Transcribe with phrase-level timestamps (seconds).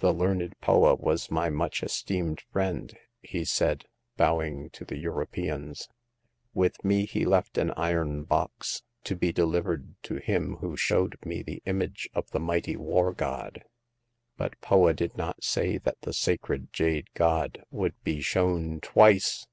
[0.00, 5.88] "The learned Poa was my much esteemed friend," he said, bowing to the Europeans;
[6.52, 11.62] with me he left an iron box, to be delivered to him who showed me the
[11.64, 13.64] image of the mighty war god.
[14.36, 19.46] But Poa did not say that the sacred jade god would be shown twice